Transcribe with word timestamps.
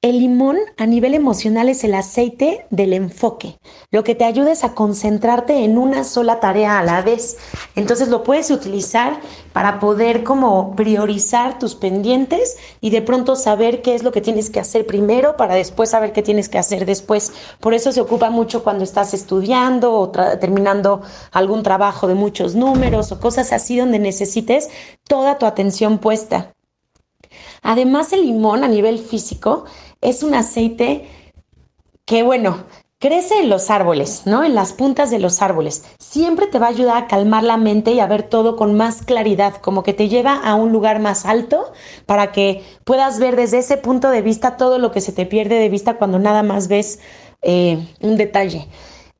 El 0.00 0.20
limón 0.20 0.58
a 0.76 0.86
nivel 0.86 1.12
emocional 1.12 1.68
es 1.68 1.82
el 1.82 1.92
aceite 1.92 2.66
del 2.70 2.92
enfoque. 2.92 3.58
Lo 3.90 4.04
que 4.04 4.14
te 4.14 4.24
ayuda 4.24 4.52
es 4.52 4.62
a 4.62 4.72
concentrarte 4.76 5.64
en 5.64 5.76
una 5.76 6.04
sola 6.04 6.38
tarea 6.38 6.78
a 6.78 6.84
la 6.84 7.02
vez. 7.02 7.36
Entonces 7.74 8.06
lo 8.06 8.22
puedes 8.22 8.52
utilizar 8.52 9.18
para 9.52 9.80
poder 9.80 10.22
como 10.22 10.76
priorizar 10.76 11.58
tus 11.58 11.74
pendientes 11.74 12.58
y 12.80 12.90
de 12.90 13.02
pronto 13.02 13.34
saber 13.34 13.82
qué 13.82 13.96
es 13.96 14.04
lo 14.04 14.12
que 14.12 14.20
tienes 14.20 14.50
que 14.50 14.60
hacer 14.60 14.86
primero 14.86 15.36
para 15.36 15.56
después 15.56 15.90
saber 15.90 16.12
qué 16.12 16.22
tienes 16.22 16.48
que 16.48 16.58
hacer 16.58 16.86
después. 16.86 17.32
Por 17.58 17.74
eso 17.74 17.90
se 17.90 18.00
ocupa 18.00 18.30
mucho 18.30 18.62
cuando 18.62 18.84
estás 18.84 19.14
estudiando 19.14 19.92
o 19.94 20.10
terminando 20.10 21.02
algún 21.32 21.64
trabajo 21.64 22.06
de 22.06 22.14
muchos 22.14 22.54
números 22.54 23.10
o 23.10 23.18
cosas 23.18 23.52
así 23.52 23.76
donde 23.76 23.98
necesites 23.98 24.68
toda 25.08 25.38
tu 25.38 25.46
atención 25.46 25.98
puesta. 25.98 26.54
Además, 27.62 28.12
el 28.12 28.22
limón 28.22 28.64
a 28.64 28.68
nivel 28.68 28.98
físico 28.98 29.64
es 30.00 30.22
un 30.22 30.34
aceite 30.34 31.08
que, 32.04 32.22
bueno, 32.22 32.64
crece 32.98 33.38
en 33.38 33.48
los 33.48 33.70
árboles, 33.70 34.22
¿no? 34.26 34.44
En 34.44 34.54
las 34.54 34.72
puntas 34.72 35.10
de 35.10 35.18
los 35.18 35.40
árboles. 35.40 35.84
Siempre 35.98 36.46
te 36.46 36.58
va 36.58 36.66
a 36.66 36.70
ayudar 36.70 36.96
a 36.96 37.06
calmar 37.06 37.44
la 37.44 37.56
mente 37.56 37.92
y 37.92 38.00
a 38.00 38.06
ver 38.06 38.24
todo 38.24 38.56
con 38.56 38.74
más 38.74 39.02
claridad, 39.02 39.54
como 39.56 39.82
que 39.82 39.92
te 39.92 40.08
lleva 40.08 40.34
a 40.34 40.54
un 40.54 40.72
lugar 40.72 40.98
más 40.98 41.24
alto 41.24 41.72
para 42.06 42.32
que 42.32 42.64
puedas 42.84 43.20
ver 43.20 43.36
desde 43.36 43.58
ese 43.58 43.76
punto 43.76 44.10
de 44.10 44.22
vista 44.22 44.56
todo 44.56 44.78
lo 44.78 44.90
que 44.90 45.00
se 45.00 45.12
te 45.12 45.26
pierde 45.26 45.56
de 45.56 45.68
vista 45.68 45.94
cuando 45.96 46.18
nada 46.18 46.42
más 46.42 46.68
ves 46.68 46.98
eh, 47.42 47.78
un 48.00 48.16
detalle. 48.16 48.66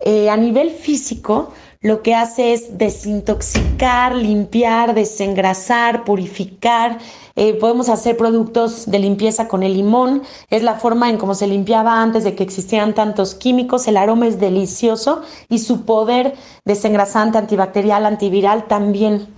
Eh, 0.00 0.28
a 0.30 0.36
nivel 0.36 0.70
físico, 0.70 1.52
lo 1.80 2.02
que 2.02 2.14
hace 2.14 2.52
es 2.52 2.78
desintoxicar, 2.78 4.14
limpiar, 4.14 4.94
desengrasar, 4.94 6.04
purificar. 6.04 6.98
Eh, 7.36 7.54
podemos 7.54 7.88
hacer 7.88 8.16
productos 8.16 8.90
de 8.90 8.98
limpieza 8.98 9.46
con 9.46 9.62
el 9.62 9.74
limón. 9.74 10.22
Es 10.50 10.62
la 10.62 10.74
forma 10.74 11.10
en 11.10 11.18
cómo 11.18 11.34
se 11.34 11.46
limpiaba 11.46 12.02
antes 12.02 12.24
de 12.24 12.34
que 12.34 12.42
existieran 12.42 12.94
tantos 12.94 13.34
químicos. 13.34 13.86
El 13.88 13.98
aroma 13.98 14.26
es 14.26 14.40
delicioso 14.40 15.22
y 15.48 15.58
su 15.58 15.84
poder 15.84 16.34
desengrasante, 16.64 17.38
antibacterial, 17.38 18.06
antiviral 18.06 18.66
también. 18.66 19.35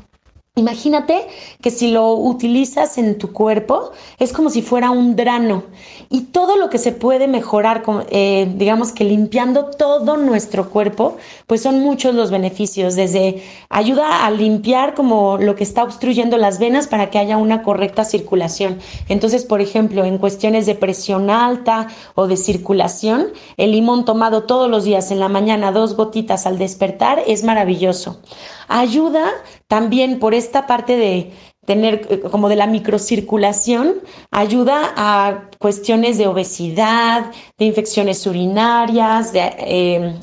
Imagínate 0.59 1.27
que 1.63 1.71
si 1.71 1.91
lo 1.91 2.15
utilizas 2.15 2.99
en 2.99 3.17
tu 3.17 3.33
cuerpo 3.33 3.93
es 4.19 4.33
como 4.33 4.51
si 4.51 4.61
fuera 4.61 4.91
un 4.91 5.15
drano 5.15 5.63
y 6.11 6.23
todo 6.23 6.57
lo 6.57 6.69
que 6.69 6.79
se 6.79 6.93
puede 6.93 7.29
mejorar, 7.29 7.83
eh, 8.11 8.51
digamos 8.57 8.93
que 8.93 9.05
limpiando 9.05 9.67
todo 9.67 10.17
nuestro 10.17 10.71
cuerpo, 10.71 11.17
pues 11.47 11.63
son 11.63 11.81
muchos 11.81 12.15
los 12.15 12.31
beneficios, 12.31 12.97
desde 12.97 13.43
ayuda 13.69 14.27
a 14.27 14.31
limpiar 14.31 14.95
como 14.95 15.39
lo 15.39 15.55
que 15.55 15.65
está 15.65 15.85
obstruyendo 15.85 16.39
las 16.39 16.59
venas 16.59 16.89
para 16.89 17.11
que 17.11 17.19
haya 17.19 17.37
una 17.37 17.63
correcta 17.63 18.05
circulación. 18.05 18.79
Entonces, 19.09 19.45
por 19.45 19.61
ejemplo, 19.61 20.05
en 20.05 20.19
cuestiones 20.19 20.67
de 20.67 20.75
presión 20.75 21.31
alta 21.31 21.89
o 22.15 22.27
de 22.27 22.37
circulación, 22.37 23.29
el 23.57 23.73
limón 23.73 24.05
tomado 24.05 24.45
todos 24.45 24.71
los 24.71 24.85
días 24.85 25.11
en 25.11 25.21
la 25.21 25.29
mañana, 25.29 25.73
dos 25.73 25.95
gotitas 25.95 26.47
al 26.47 26.59
despertar, 26.59 27.23
es 27.27 27.45
maravilloso. 27.45 28.19
Ayuda 28.69 29.31
también 29.67 30.19
por 30.19 30.35
esta 30.35 30.67
parte 30.67 30.97
de 30.97 31.33
tener 31.69 32.07
eh, 32.09 32.21
como 32.21 32.49
de 32.49 32.57
la 32.57 32.67
microcirculación, 32.67 33.97
ayuda 34.31 34.95
a 34.97 35.51
cuestiones 35.59 36.17
de 36.17 36.27
obesidad, 36.27 37.31
de 37.59 37.65
infecciones 37.67 38.27
urinarias, 38.27 39.35
de, 39.35 39.53
eh, 39.59 40.15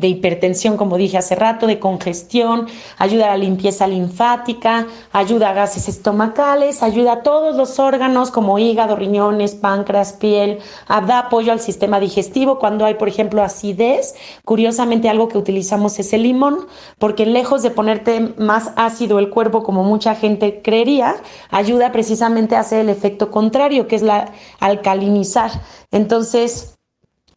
de 0.00 0.08
hipertensión, 0.08 0.76
como 0.76 0.96
dije 0.96 1.18
hace 1.18 1.34
rato, 1.34 1.66
de 1.66 1.78
congestión, 1.78 2.66
ayuda 2.98 3.26
a 3.26 3.28
la 3.30 3.36
limpieza 3.36 3.86
linfática, 3.86 4.86
ayuda 5.12 5.50
a 5.50 5.52
gases 5.52 5.88
estomacales, 5.88 6.82
ayuda 6.82 7.12
a 7.12 7.22
todos 7.22 7.56
los 7.56 7.78
órganos 7.78 8.30
como 8.30 8.58
hígado, 8.58 8.96
riñones, 8.96 9.54
páncreas, 9.54 10.14
piel, 10.14 10.58
da 10.88 11.18
apoyo 11.18 11.52
al 11.52 11.60
sistema 11.60 12.00
digestivo 12.00 12.58
cuando 12.58 12.84
hay, 12.84 12.94
por 12.94 13.08
ejemplo, 13.08 13.42
acidez. 13.42 14.14
Curiosamente, 14.44 15.08
algo 15.08 15.28
que 15.28 15.38
utilizamos 15.38 15.98
es 15.98 16.12
el 16.12 16.22
limón, 16.22 16.66
porque 16.98 17.26
lejos 17.26 17.62
de 17.62 17.70
ponerte 17.70 18.34
más 18.38 18.72
ácido 18.76 19.18
el 19.18 19.30
cuerpo, 19.30 19.62
como 19.62 19.84
mucha 19.84 20.14
gente 20.14 20.62
creería, 20.62 21.16
ayuda 21.50 21.92
precisamente 21.92 22.56
a 22.56 22.60
hacer 22.60 22.80
el 22.80 22.88
efecto 22.88 23.30
contrario, 23.30 23.86
que 23.86 23.96
es 23.96 24.02
la 24.02 24.32
alcalinizar. 24.60 25.50
Entonces, 25.90 26.78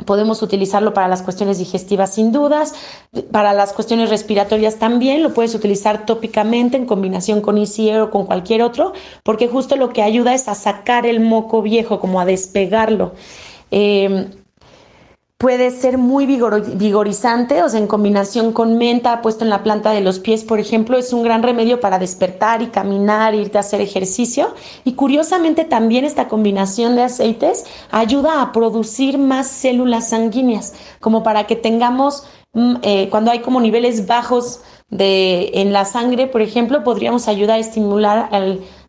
Podemos 0.06 0.42
utilizarlo 0.42 0.94
para 0.94 1.08
las 1.08 1.22
cuestiones 1.22 1.58
digestivas 1.60 2.14
sin 2.14 2.32
dudas, 2.32 2.74
para 3.32 3.54
las 3.54 3.74
cuestiones 3.74 4.10
respiratorias 4.10 4.78
también, 4.78 5.24
lo 5.24 5.34
puedes 5.34 5.56
utilizar 5.56 6.06
tópicamente 6.06 6.78
en 6.78 6.86
combinación 6.86 7.42
con 7.42 7.58
Easy 7.58 7.92
o 7.94 8.12
con 8.12 8.26
cualquier 8.26 8.62
otro, 8.62 8.94
porque 9.24 9.48
justo 9.48 9.76
lo 9.76 9.90
que 9.90 10.02
ayuda 10.02 10.34
es 10.34 10.48
a 10.48 10.56
sacar 10.56 11.06
el 11.06 11.20
moco 11.20 11.62
viejo, 11.62 12.00
como 12.00 12.20
a 12.20 12.26
despegarlo. 12.26 13.14
Eh, 13.72 14.28
puede 15.44 15.72
ser 15.72 15.98
muy 15.98 16.26
vigorizante, 16.26 17.64
o 17.64 17.68
sea, 17.68 17.78
en 17.78 17.88
combinación 17.88 18.54
con 18.54 18.78
menta 18.78 19.22
puesto 19.22 19.44
en 19.44 19.50
la 19.50 19.62
planta 19.62 19.92
de 19.92 20.00
los 20.00 20.20
pies, 20.20 20.46
por 20.46 20.58
ejemplo, 20.58 20.98
es 20.98 21.12
un 21.12 21.22
gran 21.22 21.44
remedio 21.44 21.82
para 21.82 22.00
despertar 22.00 22.62
y 22.62 22.68
caminar, 22.68 23.36
irte 23.36 23.58
a 23.58 23.60
hacer 23.60 23.82
ejercicio. 23.82 24.54
Y 24.86 24.94
curiosamente 24.94 25.66
también 25.66 26.06
esta 26.06 26.30
combinación 26.30 26.96
de 26.96 27.04
aceites 27.04 27.66
ayuda 27.92 28.42
a 28.42 28.54
producir 28.54 29.18
más 29.18 29.48
células 29.48 30.12
sanguíneas, 30.12 30.76
como 31.02 31.24
para 31.24 31.46
que 31.46 31.58
tengamos, 31.58 32.24
mm, 32.54 32.76
eh, 32.82 33.10
cuando 33.10 33.30
hay 33.30 33.40
como 33.40 33.60
niveles 33.60 34.08
bajos 34.08 34.62
de, 34.90 35.52
en 35.56 35.74
la 35.74 35.84
sangre, 35.84 36.28
por 36.28 36.42
ejemplo, 36.42 36.86
podríamos 36.86 37.28
ayudar 37.28 37.58
a 37.58 37.60
estimular 37.60 38.30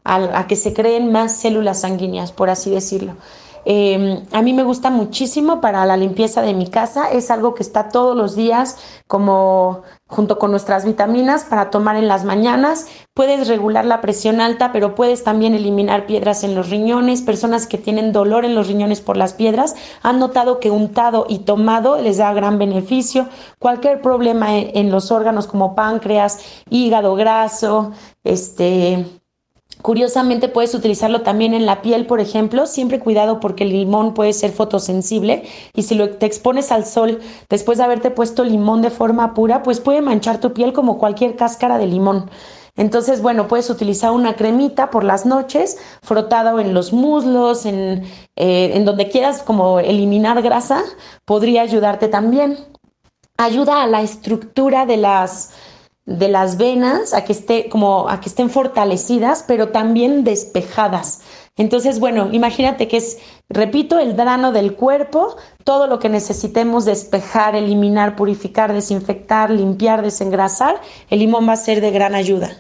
a 0.05 0.47
que 0.47 0.55
se 0.55 0.73
creen 0.73 1.11
más 1.11 1.37
células 1.37 1.81
sanguíneas, 1.81 2.31
por 2.31 2.49
así 2.49 2.71
decirlo. 2.71 3.17
Em, 3.65 4.23
a 4.33 4.43
mí 4.43 4.53
me 4.53 4.63
gusta 4.63 4.91
muchísimo 4.91 5.61
para 5.61 5.87
la 5.87 5.97
limpieza 5.97 6.43
de 6.43 6.55
mi 6.55 6.69
casa. 6.69 7.11
Es 7.11 7.31
algo 7.31 7.55
que 7.55 7.63
está 7.63 7.89
todos 7.89 8.17
los 8.17 8.37
días 8.37 8.79
como 9.07 9.83
junto 10.07 10.39
con 10.39 10.51
nuestras 10.51 10.85
vitaminas 10.85 11.45
para 11.45 11.71
tomar 11.71 11.97
en 11.97 12.09
las 12.09 12.25
mañanas. 12.25 12.87
Puedes 13.15 13.49
regular 13.49 13.85
la 13.85 14.01
presión 14.01 14.41
alta, 14.41 14.71
pero 14.73 14.95
puedes 14.95 15.25
también 15.25 15.55
eliminar 15.55 16.07
piedras 16.07 16.45
en 16.45 16.55
los 16.55 16.71
riñones. 16.71 17.23
Personas 17.23 17.67
que 17.67 17.79
tienen 17.79 18.13
dolor 18.13 18.45
en 18.45 18.55
los 18.55 18.69
riñones 18.69 19.01
por 19.01 19.17
las 19.17 19.33
piedras 19.33 19.75
han 20.03 20.19
notado 20.19 20.61
que 20.61 20.71
untado 20.71 21.27
y 21.29 21.41
tomado 21.41 22.01
les 22.01 22.19
da 22.19 22.33
gran 22.33 22.59
beneficio. 22.59 23.29
Cualquier 23.59 24.03
problema 24.03 24.59
en 24.59 24.91
los 24.91 25.11
órganos 25.11 25.47
como 25.47 25.75
páncreas, 25.75 26.39
hígado 26.71 27.15
graso, 27.15 27.93
este 28.23 29.05
Curiosamente 29.85 30.49
puedes 30.49 30.75
utilizarlo 30.75 31.21
también 31.21 31.53
en 31.53 31.67
la 31.67 31.83
piel, 31.83 32.07
por 32.07 32.19
ejemplo, 32.19 32.65
siempre 32.67 33.01
cuidado 33.01 33.39
porque 33.39 33.65
el 33.65 33.71
limón 33.71 34.15
puede 34.15 34.33
ser 34.33 34.51
fotosensible 34.51 35.43
y 35.75 35.83
si 35.83 35.95
lo, 35.95 36.09
te 36.17 36.25
expones 36.25 36.73
al 36.73 36.87
sol 36.87 37.21
después 37.51 37.77
de 37.77 37.85
haberte 37.85 38.11
puesto 38.11 38.45
limón 38.45 38.81
de 38.81 38.89
forma 38.89 39.35
pura, 39.35 39.63
pues 39.63 39.81
puede 39.81 40.01
manchar 40.01 40.41
tu 40.41 40.55
piel 40.55 40.73
como 40.73 40.97
cualquier 40.97 41.37
cáscara 41.37 41.77
de 41.77 41.87
limón. 41.87 42.31
Entonces, 42.77 43.21
bueno, 43.21 43.47
puedes 43.47 43.69
utilizar 43.69 44.13
una 44.13 44.37
cremita 44.37 44.89
por 44.89 45.05
las 45.05 45.27
noches, 45.27 45.77
frotado 46.03 46.61
en 46.61 46.73
los 46.73 46.95
muslos, 46.95 47.67
en, 47.67 48.05
eh, 48.37 48.71
en 48.73 48.87
donde 48.87 49.11
quieras 49.11 49.43
como 49.43 49.81
eliminar 49.81 50.41
grasa, 50.41 50.83
podría 51.27 51.61
ayudarte 51.61 52.09
también. 52.09 52.57
Ayuda 53.37 53.83
a 53.83 53.87
la 53.87 54.01
estructura 54.01 54.87
de 54.87 54.97
las 54.97 55.51
de 56.07 56.29
las 56.29 56.59
venas 56.59 57.15
a 57.15 57.25
que 57.25 57.33
esté 57.33 57.69
como 57.69 58.09
a 58.09 58.21
que 58.21 58.29
estén 58.29 58.51
fortalecidas, 58.51 59.45
pero 59.47 59.71
también 59.71 60.25
despejadas. 60.25 61.23
Entonces, 61.57 62.01
bueno, 62.01 62.31
imagínate 62.33 62.89
que 62.89 62.97
es, 62.97 63.19
repito, 63.49 63.99
el 64.01 64.17
drano 64.17 64.51
del 64.51 64.75
cuerpo, 64.75 65.37
todo 65.63 65.87
lo 65.87 66.01
que 66.01 66.09
necesitemos 66.09 66.85
despejar, 66.85 67.55
eliminar, 67.55 68.17
purificar, 68.17 68.73
desinfectar, 68.73 69.51
limpiar, 69.51 70.03
desengrasar, 70.03 70.81
el 71.11 71.21
limón 71.21 71.49
va 71.49 71.53
a 71.53 71.57
ser 71.57 71.81
de 71.81 71.93
gran 71.93 72.17
ayuda. 72.17 72.59